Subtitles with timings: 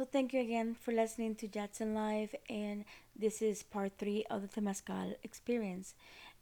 [0.00, 4.40] So thank you again for listening to Jadson Live, and this is part three of
[4.40, 5.94] the Temazcal experience.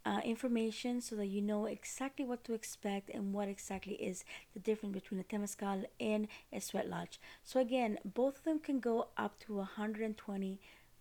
[0.07, 4.24] Uh, information so that you know exactly what to expect and what exactly is
[4.54, 7.18] the difference between a Temazcal and a sweat lodge.
[7.42, 10.61] So again, both of them can go up to 120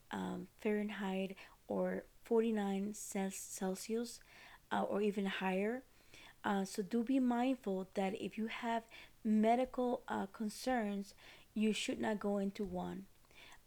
[0.09, 1.35] um, Fahrenheit
[1.67, 4.19] or 49 Celsius
[4.71, 5.83] uh, or even higher.
[6.43, 8.81] Uh, so do be mindful that if you have
[9.23, 11.13] medical uh, concerns,
[11.57, 13.05] you should not go into one.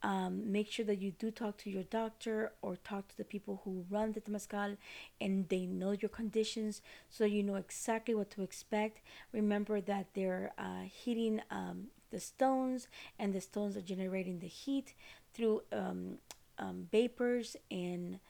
[0.03, 3.61] Um, make sure that you do talk to your doctor or talk to the people
[3.65, 4.79] who run the Temazcal
[5.21, 9.03] and they know your conditions so you know exactly what to expect.
[9.33, 14.95] Remember that they're uh, heating um, the stones and the stones are generating the heat
[15.35, 16.19] through um,
[16.59, 18.21] um vapors and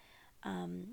[0.42, 0.86] um,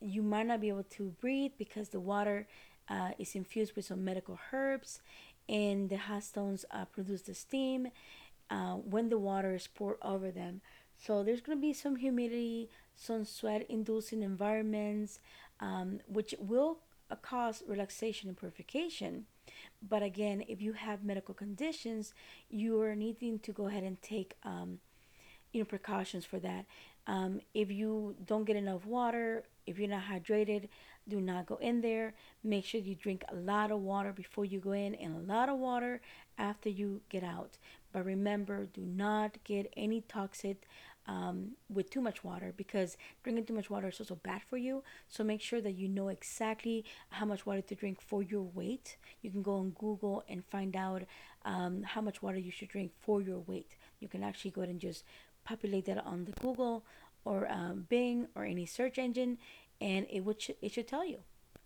[0.00, 2.48] you might not be able to breathe because the water
[2.88, 5.00] uh, is infused with some medical herbs
[5.48, 7.88] and the hot stones uh, produce the steam
[8.50, 10.60] uh, when the water is poured over them.
[10.98, 15.20] So there's going to be some humidity, some sweat inducing environments,
[15.60, 16.78] um, which will
[17.10, 19.26] uh, cause relaxation and purification.
[19.86, 22.14] But again, if you have medical conditions,
[22.48, 24.78] you are needing to go ahead and take um,
[25.52, 26.66] you know precautions for that.
[27.06, 30.68] Um, if you don't get enough water, if you're not hydrated,
[31.08, 32.14] do not go in there.
[32.44, 35.48] Make sure you drink a lot of water before you go in and a lot
[35.48, 36.00] of water
[36.38, 37.58] after you get out.
[37.92, 40.66] But remember, do not get any toxic
[41.06, 44.82] um, with too much water because drinking too much water is also bad for you.
[45.08, 48.96] So make sure that you know exactly how much water to drink for your weight.
[49.20, 51.02] You can go on Google and find out
[51.44, 53.76] um, how much water you should drink for your weight.
[54.00, 55.04] You can actually go ahead and just
[55.44, 56.84] populate that on the Google
[57.24, 59.38] or um, Bing or any search engine,
[59.82, 61.18] and it would sh- it should tell you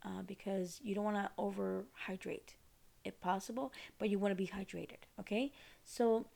[0.05, 2.55] uh, because you don't want to over hydrate
[3.05, 5.03] if possible, but you want to be hydrated.
[5.21, 5.53] Okay,
[5.85, 6.27] so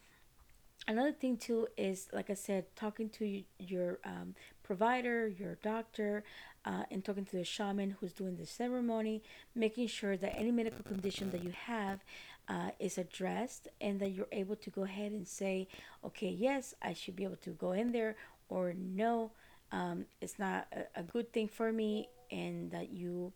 [0.87, 6.23] another thing too is like I said, talking to your um, provider, your doctor,
[6.65, 9.23] uh, and talking to the shaman who's doing the ceremony,
[9.55, 12.05] making sure that any medical condition that you have
[12.49, 15.67] uh, is addressed and that you're able to go ahead and say,
[16.05, 18.17] okay, yes, I should be able to go in there,
[18.49, 19.33] or no,
[19.73, 23.33] um, it's not a, a, good thing for me, and that you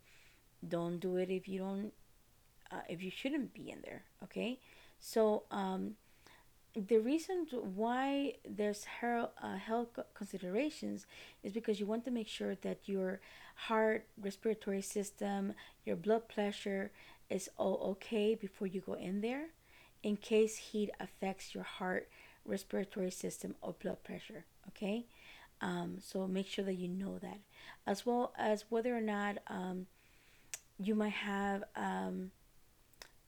[0.67, 1.93] don't do it if you don't,
[2.71, 4.03] uh, if you shouldn't be in there.
[4.23, 4.59] Okay,
[4.99, 5.95] so um,
[6.75, 11.05] the reason why there's health, uh, health considerations
[11.43, 13.21] is because you want to make sure that your
[13.55, 15.53] heart, respiratory system,
[15.85, 16.91] your blood pressure,
[17.29, 19.47] is all okay before you go in there
[20.03, 22.07] in case heat affects your heart,
[22.45, 24.45] respiratory system, or blood pressure.
[24.67, 25.05] Okay,
[25.61, 27.39] um, so make sure that you know that,
[27.87, 29.87] as well as whether or not um,
[30.79, 32.31] you might have, um,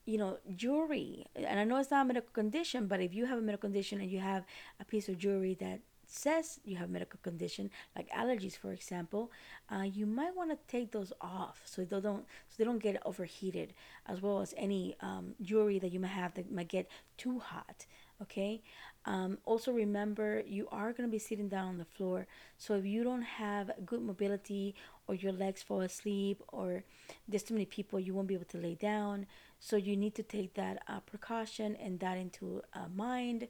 [0.05, 1.25] you know, jewelry.
[1.35, 4.01] And I know it's not a medical condition, but if you have a medical condition
[4.01, 4.45] and you have
[4.79, 9.29] a piece of jewelry that says you have medical condition like allergies for example
[9.69, 13.01] uh, you might want to take those off so they don't so they don't get
[13.05, 13.73] overheated
[14.07, 17.85] as well as any um, jewelry that you might have that might get too hot
[18.21, 18.61] okay
[19.07, 22.27] um, also remember you are going to be sitting down on the floor.
[22.57, 24.75] So if you don't have good mobility
[25.07, 26.83] or your legs fall asleep or
[27.27, 29.25] there's too many people you won't be able to lay down.
[29.59, 33.47] So you need to take that uh, precaution and that into uh, mind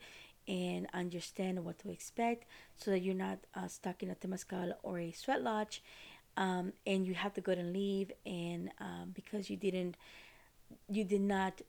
[0.47, 2.45] and understand what to expect
[2.77, 5.81] so that you're not uh, stuck in a temazcal or a sweat lodge
[6.37, 9.97] um, and you have to go and leave and um, because you didn't
[10.87, 11.61] you did not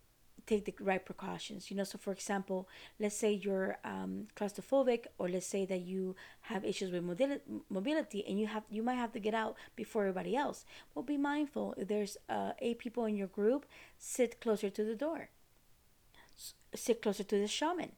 [0.48, 1.84] take the right precautions you know?
[1.84, 6.90] So for example let's say you're um, claustrophobic or let's say that you have issues
[6.90, 7.04] with
[7.70, 10.64] mobility and you have you might have to get out before everybody else.
[10.94, 13.66] Well be mindful if there's uh, eight people in your group
[13.98, 15.28] sit closer to the door.
[16.36, 17.92] S- sit closer to the shaman.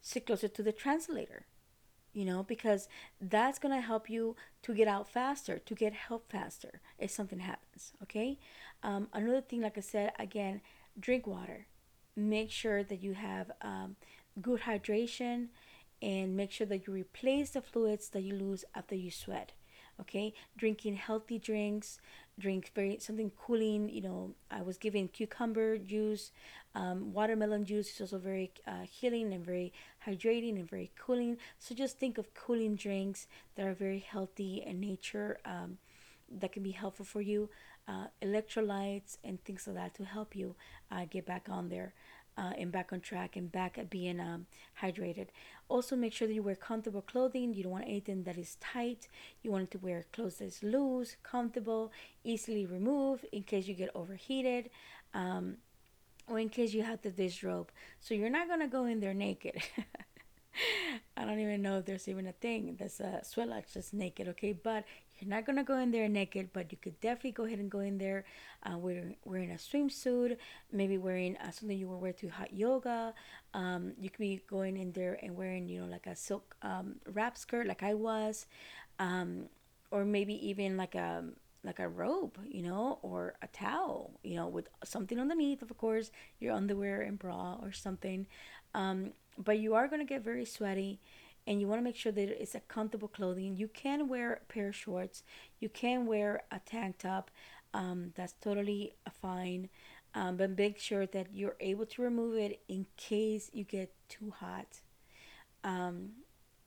[0.00, 1.46] Sit closer to the translator
[2.12, 2.42] you know?
[2.42, 2.88] Because
[3.20, 7.92] that's to help you to get out faster to get help faster if something happens
[8.02, 8.38] okay?
[8.82, 10.60] Um, another thing like i said again
[10.98, 11.66] drink water.
[12.16, 13.96] Make sure that you have um,
[14.40, 15.48] good hydration
[16.00, 19.52] and make sure that you replace the fluids that you lose after you sweat
[20.00, 20.32] okay?
[20.56, 21.98] Drinking healthy drinks
[22.38, 26.32] drink very something cooling you know i was given cucumber juice
[26.74, 29.72] um, watermelon juice is also very uh, healing and very
[30.06, 31.36] hydrating and very cooling.
[31.58, 35.78] So just think of cooling drinks that are very healthy in nature um,
[36.40, 37.50] that can be helpful for you
[37.88, 40.54] uh, electrolytes and things like that to help you
[40.90, 41.92] uh, get back on there
[42.38, 44.46] uh, and back on track and back at being um,
[44.80, 45.28] hydrated.
[45.68, 47.54] Also, make sure that you wear comfortable clothing.
[47.54, 49.08] You don't want anything that is tight.
[49.42, 51.92] You want to wear clothes that is loose, comfortable,
[52.24, 54.70] easily remove in case you get overheated.
[55.14, 55.56] Um,
[56.28, 57.70] or in case you have the disrobe.
[58.00, 59.60] So you're not gonna go in there naked.
[61.16, 64.28] I don't even know if there's even a thing that's a sweat lodge that's naked,
[64.28, 64.52] okay?
[64.52, 64.84] But
[65.22, 67.78] you're not gonna go in there naked, but you could definitely go ahead and go
[67.78, 68.24] in there
[68.64, 70.36] uh, wearing, wearing a swimsuit,
[70.72, 73.14] maybe wearing uh, something you would wear to hot yoga.
[73.54, 76.96] Um, you could be going in there and wearing, you know, like a silk um,
[77.12, 78.46] wrap skirt, like I was,
[78.98, 79.44] um,
[79.92, 81.24] or maybe even like a
[81.64, 86.10] like a robe, you know, or a towel, you know, with something underneath, of course,
[86.40, 88.26] your underwear and bra or something.
[88.74, 90.98] Um, but you are going to get very sweaty
[91.46, 93.56] and you want to make sure that it's a comfortable clothing.
[93.56, 95.22] You can wear a pair of shorts,
[95.60, 97.30] you can wear a tank top.
[97.74, 99.70] Um, that's totally fine.
[100.14, 104.32] Um, but make sure that you're able to remove it in case you get too
[104.38, 104.80] hot.
[105.64, 106.10] Um,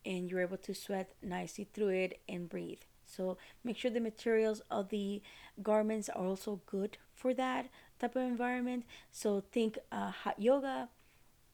[0.05, 2.81] and you're able to sweat nicely through it and breathe.
[3.05, 5.21] So make sure the materials of the
[5.61, 7.67] garments are also good for that
[7.99, 8.85] type of environment.
[9.11, 10.89] So think uh, hot yoga.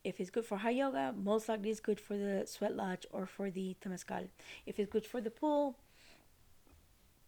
[0.03, 3.25] If it's good for hot yoga, most likely it's good for the sweat lodge or
[3.25, 4.30] for the temazcal.
[4.65, 5.75] If it's good for the pool,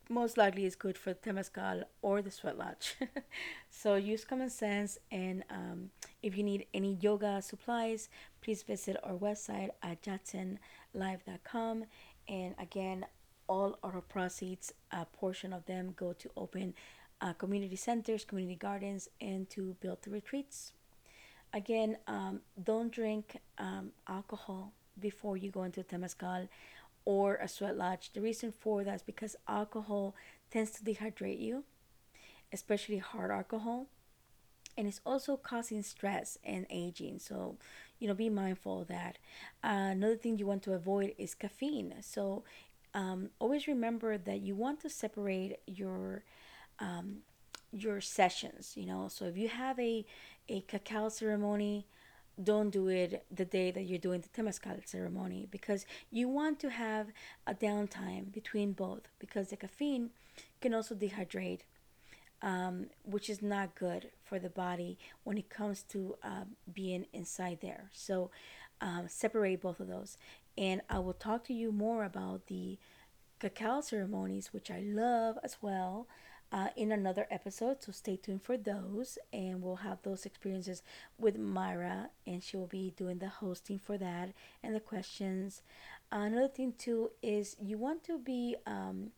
[0.09, 2.95] most likely it's good for the temazcal or the sweat lodge.
[3.69, 5.91] so use common sense and um,
[6.21, 8.09] if you need any yoga supplies,
[8.41, 11.85] please visit our website at jatsonlive.com.
[12.27, 13.05] And again,
[13.47, 16.73] all our proceeds, a portion of them go to open
[17.21, 20.73] uh, community centers, community gardens, and to build the retreats.
[21.53, 26.47] Again, um, don't drink um, alcohol before you go into a Temazcal
[27.05, 28.11] or a sweat lodge.
[28.13, 30.15] The reason for that is because alcohol
[30.49, 31.63] tends to dehydrate you,
[32.51, 33.87] especially hard alcohol,
[34.77, 37.19] and it's also causing stress and aging.
[37.19, 37.57] So,
[37.99, 39.17] you know, be mindful of that.
[39.63, 41.93] Uh, another thing you want to avoid is caffeine.
[42.01, 42.43] So,
[42.95, 46.23] um, always remember that you want to separate your
[46.79, 47.19] um,
[47.71, 48.73] your sessions.
[48.75, 50.05] You know, so if you have a
[50.49, 51.85] a cacao ceremony,
[52.41, 56.69] don't do it the day that you're doing the temazcal ceremony because you want to
[56.69, 57.07] have
[57.45, 60.09] a downtime between both because the caffeine
[60.59, 61.59] can also dehydrate
[62.43, 67.59] um, which is not good for the body when it comes to uh, being inside
[67.61, 67.89] there.
[67.93, 68.29] So
[68.81, 70.17] um, separate both of those.
[70.57, 72.77] And I will talk to you more about the
[73.39, 76.07] cacao ceremonies, which I love as well,
[76.53, 77.81] uh, in another episode.
[77.81, 80.83] So stay tuned for those, and we'll have those experiences
[81.17, 84.29] with Myra, and she will be doing the hosting for that
[84.61, 85.63] and the questions.
[86.11, 89.11] another thing too is you want to be um,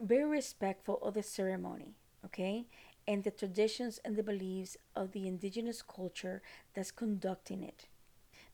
[0.00, 1.94] very respectful of the ceremony,
[2.24, 2.66] okay?
[3.06, 6.40] And the traditions and the beliefs of the indigenous culture
[6.72, 7.86] that's conducting it.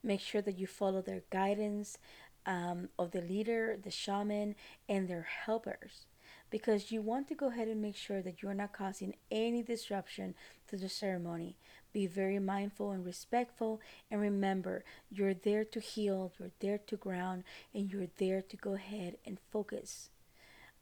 [0.02, 1.98] Make sure that you follow their guidance
[2.46, 4.56] um, of the leader, the shaman,
[4.88, 6.06] and their helpers.
[6.50, 10.34] Because you want to go ahead and make sure that you're not causing any disruption
[10.68, 11.56] to the ceremony.
[11.92, 13.80] Be very mindful and respectful,
[14.10, 17.44] and remember you're there to heal, you're there to ground,
[17.74, 20.10] and you're there to go ahead and focus.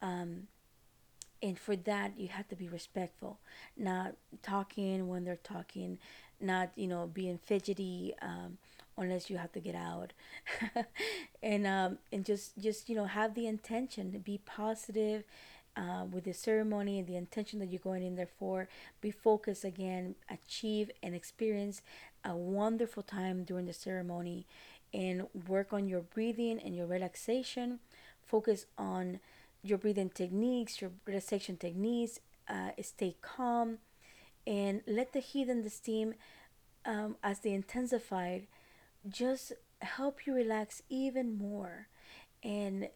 [0.03, 0.49] Um,
[1.43, 3.39] and for that, you have to be respectful,
[3.77, 5.99] not talking when they're talking,
[6.41, 8.59] not you know being fidgety um,
[8.97, 10.13] unless you have to get out
[11.43, 15.25] and um, and just just you know have the intention to be positive
[15.79, 18.69] uh, with the ceremony and the intention that you're going in there for
[19.01, 21.81] be focused again achieve and experience
[22.25, 24.45] a wonderful time during the ceremony
[24.93, 27.79] and work on your breathing and your relaxation.
[28.25, 29.21] Focus on
[29.63, 33.79] your breathing techniques your relaxation techniques uh, stay calm
[34.47, 36.15] and let the heat and the steam
[36.87, 38.47] um, as they intensified
[39.09, 41.89] just help you relax even more
[42.43, 42.89] and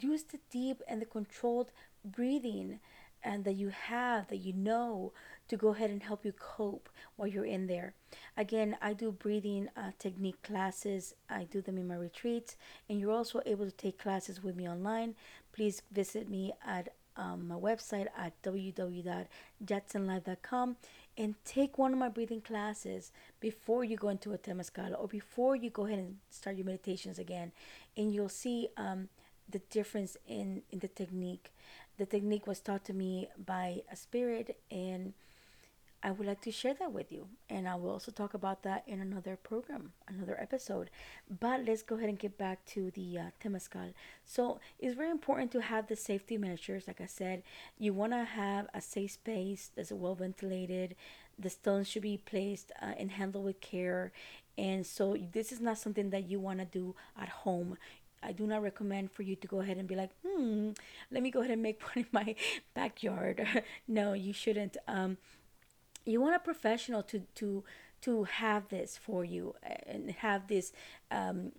[0.00, 1.70] use the deep and the controlled
[2.04, 2.80] breathing
[3.24, 5.12] and that you have that you know
[5.48, 7.94] to go ahead and help you cope while you're in there.
[8.36, 11.14] Again i do breathing uh, technique classes.
[11.28, 12.56] I do them in my retreats.
[12.88, 15.14] And you're also able to take classes with me online.
[15.52, 20.76] Please visit me at um, my website at www.jatsonlive.com
[21.18, 25.54] and take one of my breathing classes before you go into a temazcal or before
[25.54, 27.52] you go ahead and start your meditations again.
[27.96, 29.10] And you'll see um,
[29.48, 31.52] the difference in, in the technique
[31.98, 35.12] the technique was taught to me by a spirit and
[36.04, 37.28] I would like to share that with you.
[37.48, 40.90] And I will also talk about that in another program, another episode.
[41.40, 43.94] But let's go ahead and get back to the uh, Temazcal.
[44.24, 46.88] So it's very important to have the safety measures.
[46.88, 47.44] Like I said,
[47.78, 50.96] you want to have a safe space that's well ventilated.
[51.38, 54.10] The stones should be placed uh, and handled with care.
[54.58, 57.78] And so this is not something that you want to do at home.
[58.22, 60.70] I do not recommend for you to go ahead and be like, hmm,
[61.10, 62.34] let me go ahead and make one in my
[62.74, 63.46] backyard.
[63.88, 64.76] no, you shouldn't.
[64.86, 65.18] Um,
[66.04, 67.64] you want a professional to to
[68.02, 69.54] to have this for you
[69.86, 70.72] and have this
[71.10, 71.52] um,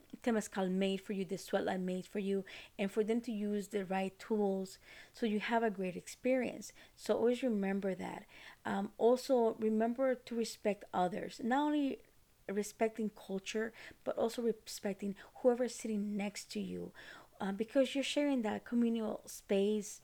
[0.70, 2.44] made for you, this sweat line made for you,
[2.78, 4.78] and for them to use the right tools
[5.14, 6.74] so you have a great experience.
[6.98, 8.26] So always remember that.
[8.66, 11.40] Um, also, remember to respect others.
[11.44, 12.00] Not only
[12.50, 13.74] respecting culture,
[14.04, 16.92] but also respecting whoever's sitting next to you,
[17.42, 20.02] uh, because you're sharing that communal space,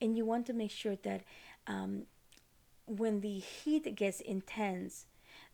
[0.00, 1.22] and you want to make sure that
[1.66, 2.02] um,
[2.86, 5.06] when the heat gets intense,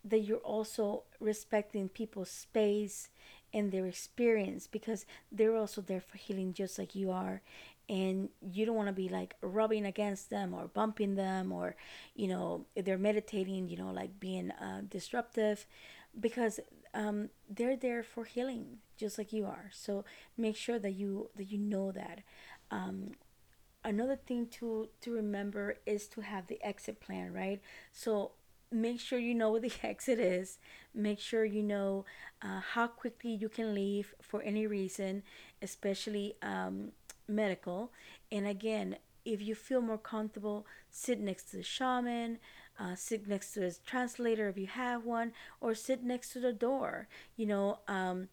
[0.03, 3.09] that you're also respecting people's space
[3.53, 7.41] and their experience because they're also there for healing just like you are.
[7.87, 11.75] And you don't want to be like rubbing against them or bumping them or
[12.15, 15.65] you know they're meditating you know like being uh, disruptive
[16.19, 16.59] because
[16.93, 19.69] um, they're there for healing just like you are.
[19.73, 20.05] So
[20.37, 22.21] make sure that you that you know that.
[22.71, 23.11] Um,
[23.83, 27.61] another thing to to remember is to have the exit plan right?
[27.91, 28.31] So
[28.71, 30.57] make sure you know what the exit is.
[30.93, 32.05] Make sure you know
[32.41, 35.23] uh, how quickly you can leave for any reason
[35.61, 36.91] especially um,
[37.27, 37.91] medical.
[38.31, 42.39] And again if you feel more comfortable sit next to the shaman
[42.79, 45.31] uh, sit next to a translator if you have one
[45.61, 48.29] or sit next to the door you know um,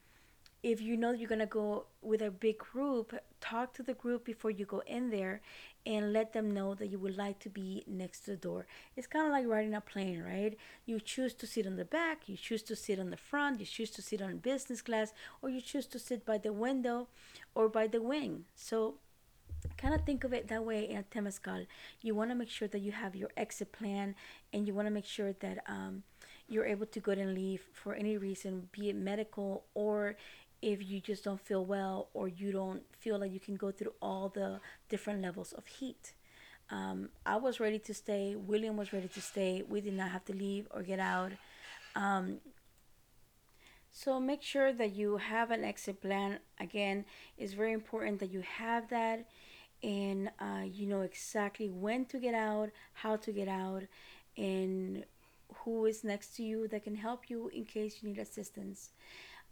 [0.66, 4.50] if you know you're to go with a big group, talk to the group before
[4.50, 5.40] you go in there
[5.86, 8.66] and let them know that you would like to be next to the door.
[8.96, 10.56] It's kind of like riding a plane, right?
[10.84, 13.66] You choose to sit on the back, you choose to sit on the front, you
[13.66, 17.06] choose to sit on business class, or you choose to sit by the window
[17.54, 18.46] or by the wing.
[18.56, 18.96] So
[19.76, 21.66] kind of think of it that way in a temazcal.
[22.00, 24.14] You want to make sure that you have your exit plan
[24.52, 26.02] and you want to make sure that um,
[26.48, 30.16] you're able to go and leave for any reason, be it medical or
[30.62, 33.92] if you just don't feel well or you don't feel like you can go through
[34.00, 36.14] all the different levels of heat.
[36.70, 38.34] Um, I was ready to stay.
[38.34, 39.62] William was ready to stay.
[39.68, 41.32] We did not have to leave or get out.
[41.94, 42.38] Um,
[43.90, 46.40] so make sure that you have an exit plan.
[46.60, 47.04] Again,
[47.38, 49.26] it's very important that you have that
[49.82, 53.82] and uh, you know exactly when to get out, how to get out,
[54.36, 55.04] and
[55.64, 58.90] who is next to you that can help you in case you need assistance.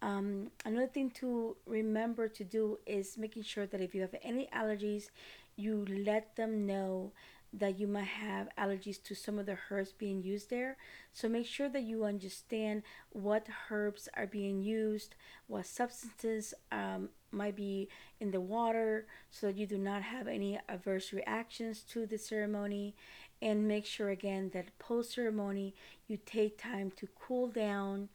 [0.03, 4.49] Um, another thing to remember to do is making sure that if you have any
[4.55, 5.09] allergies,
[5.57, 7.13] you let them know
[7.59, 10.77] that you might have allergies to some of the herbs being used there.
[11.13, 15.15] So make sure that you understand what herbs are being used,
[15.47, 17.89] what substances um, might be
[18.21, 22.95] in the water, so that you do not have any adverse reactions to the ceremony.
[23.43, 25.75] And make sure again that post ceremony
[26.07, 28.09] you take time to cool down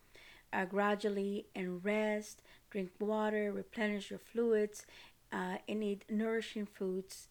[0.51, 4.85] uh, gradually and rest, drink water, replenish your fluids,
[5.31, 7.27] uh, and eat nourishing foods,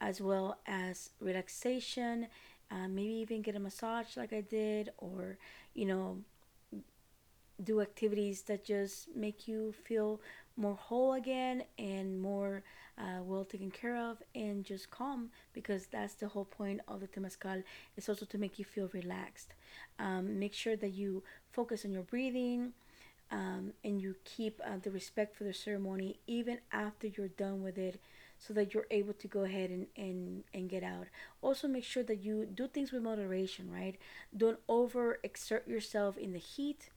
[0.00, 2.28] as well as relaxation.
[2.70, 5.36] Uh, maybe even get a massage like I did, or
[5.74, 6.18] you know,
[7.62, 10.20] do activities that just make you feel
[10.56, 12.62] more whole again and more
[12.98, 17.08] uh, well taken care of and just calm because that's the whole point of the
[17.08, 17.62] temazcal
[17.96, 19.54] it's also to make you feel relaxed
[19.98, 22.72] um, make sure that you focus on your breathing
[23.30, 27.78] um, and you keep uh, the respect for the ceremony even after you're done with
[27.78, 27.98] it
[28.38, 31.06] so that you're able to go ahead and, and, and get out.
[31.42, 33.96] Also, make sure that you do things with moderation, right?
[34.36, 36.90] Don't over exert yourself in the heat.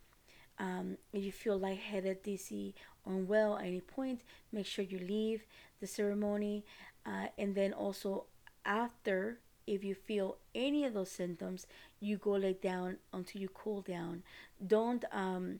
[0.57, 4.21] Um, if you feel lightheaded, dizzy, unwell at any point,
[4.51, 5.43] make sure you leave
[5.81, 6.63] the ceremony.
[7.05, 8.25] Uh, and then also,
[8.65, 11.65] after if you feel any of those symptoms,
[11.99, 14.23] you go lay down until you cool down.
[14.65, 15.59] Don't, um,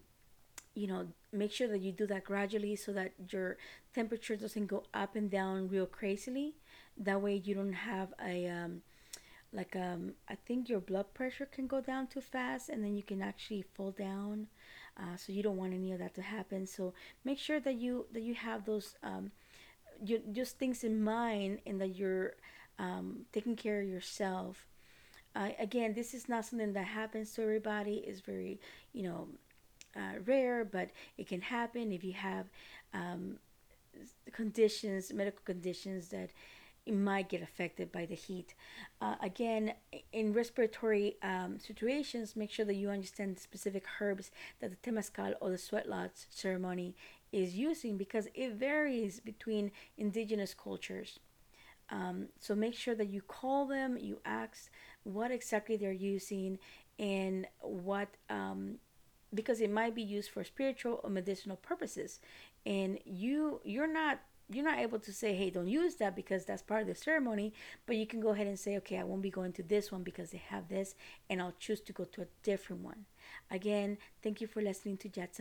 [0.75, 3.57] you know, make sure that you do that gradually so that your
[3.93, 6.53] temperature doesn't go up and down real crazily.
[6.97, 8.81] That way, you don't have a, um,
[9.51, 13.03] like, um, I think your blood pressure can go down too fast and then you
[13.03, 14.47] can actually fall down.
[14.97, 16.65] Uh, so you don't want any of that to happen.
[16.65, 19.31] So make sure that you that you have those um,
[20.03, 22.33] you, just things in mind and that you're
[22.79, 24.67] um, taking care of yourself.
[25.35, 27.95] Uh, again, this is not something that happens to everybody.
[28.07, 28.59] It's very,
[28.93, 29.27] you know,
[29.95, 32.45] uh, rare, but it can happen if you have
[32.93, 33.37] um,
[34.31, 36.29] conditions, medical conditions that
[36.93, 38.53] might get affected by the heat.
[39.01, 39.73] Uh, again,
[40.11, 45.33] in respiratory um, situations, make sure that you understand the specific herbs that the temazcal
[45.41, 46.95] or the sweat lodge ceremony
[47.31, 51.19] is using because it varies between indigenous cultures.
[51.89, 54.69] Um, so make sure that you call them, you ask
[55.03, 56.57] what exactly they're using,
[56.97, 58.75] and what um,
[59.33, 62.19] because it might be used for spiritual or medicinal purposes,
[62.65, 66.61] and you you're not you're not able to say hey don't use that because that's
[66.61, 67.53] part of the ceremony
[67.85, 70.03] but you can go ahead and say okay i won't be going to this one
[70.03, 70.95] because they have this
[71.29, 73.05] and i'll choose to go to a different one.
[73.51, 75.39] Again, thank you for listening to Jets